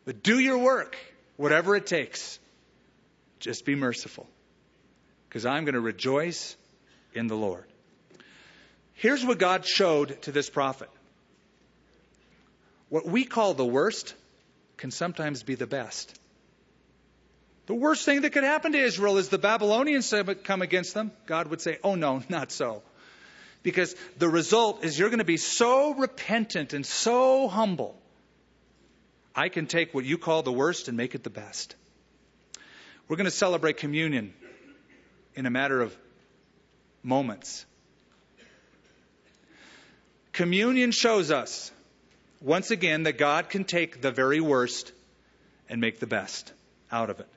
[0.09, 0.97] but do your work,
[1.37, 2.39] whatever it takes.
[3.39, 4.25] Just be merciful,
[5.27, 6.57] because I'm going to rejoice
[7.13, 7.65] in the Lord.
[8.95, 10.89] Here's what God showed to this prophet
[12.89, 14.15] what we call the worst
[14.77, 16.17] can sometimes be the best.
[17.67, 20.11] The worst thing that could happen to Israel is the Babylonians
[20.43, 21.11] come against them.
[21.27, 22.81] God would say, Oh, no, not so.
[23.61, 27.95] Because the result is you're going to be so repentant and so humble.
[29.35, 31.75] I can take what you call the worst and make it the best.
[33.07, 34.33] We're going to celebrate communion
[35.35, 35.95] in a matter of
[37.03, 37.65] moments.
[40.33, 41.71] Communion shows us
[42.41, 44.91] once again that God can take the very worst
[45.69, 46.53] and make the best
[46.91, 47.27] out of it.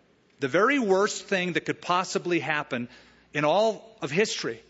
[0.40, 2.88] The very worst thing that could possibly happen
[3.32, 4.62] in all of history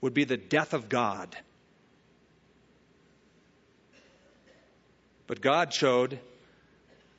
[0.00, 1.36] would be the death of God.
[5.26, 6.18] But God showed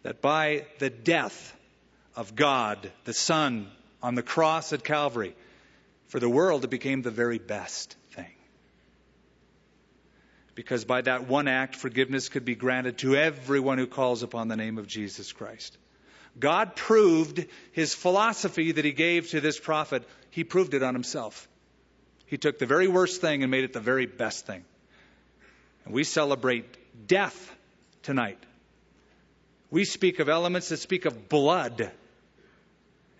[0.03, 1.55] that by the death
[2.15, 3.69] of God, the Son,
[4.01, 5.35] on the cross at Calvary,
[6.07, 8.33] for the world it became the very best thing.
[10.55, 14.57] because by that one act, forgiveness could be granted to everyone who calls upon the
[14.57, 15.77] name of Jesus Christ.
[16.39, 21.47] God proved his philosophy that he gave to this prophet, he proved it on himself.
[22.25, 24.63] He took the very worst thing and made it the very best thing.
[25.85, 26.65] And we celebrate
[27.07, 27.53] death
[28.03, 28.37] tonight.
[29.71, 31.89] We speak of elements that speak of blood.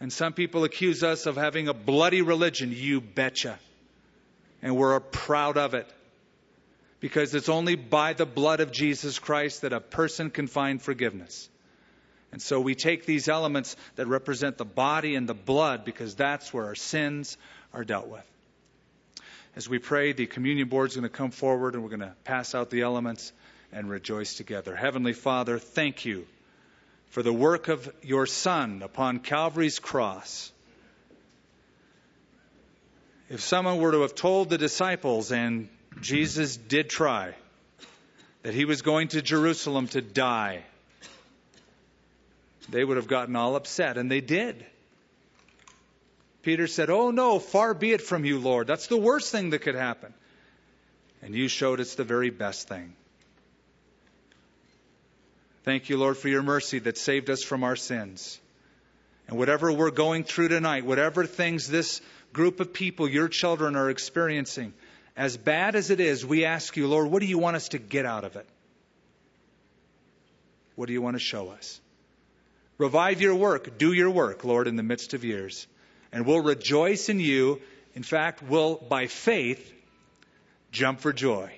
[0.01, 2.71] And some people accuse us of having a bloody religion.
[2.75, 3.57] You betcha.
[4.61, 5.87] And we're proud of it
[6.99, 11.49] because it's only by the blood of Jesus Christ that a person can find forgiveness.
[12.31, 16.53] And so we take these elements that represent the body and the blood because that's
[16.53, 17.37] where our sins
[17.73, 18.23] are dealt with.
[19.55, 22.15] As we pray, the communion board is going to come forward and we're going to
[22.23, 23.33] pass out the elements
[23.71, 24.75] and rejoice together.
[24.75, 26.25] Heavenly Father, thank you
[27.11, 30.51] for the work of your Son upon Calvary's cross.
[33.29, 35.67] If someone were to have told the disciples and
[35.99, 37.35] Jesus did try,
[38.43, 40.63] that he was going to Jerusalem to die,
[42.69, 44.65] they would have gotten all upset, and they did.
[46.43, 48.67] Peter said, Oh no, far be it from you, Lord.
[48.67, 50.13] That's the worst thing that could happen.
[51.21, 52.93] And you showed it's the very best thing.
[55.63, 58.39] Thank you, Lord, for your mercy that saved us from our sins.
[59.27, 62.01] And whatever we're going through tonight, whatever things this
[62.33, 64.73] group of people, your children, are experiencing,
[65.15, 67.79] as bad as it is, we ask you, Lord, what do you want us to
[67.79, 68.47] get out of it?
[70.75, 71.79] What do you want to show us?
[72.77, 73.77] Revive your work.
[73.77, 75.67] Do your work, Lord, in the midst of years.
[76.11, 77.61] And we'll rejoice in you.
[77.93, 79.71] In fact, we'll, by faith,
[80.71, 81.51] jump for joy.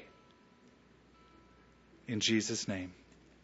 [2.08, 2.91] In Jesus' name,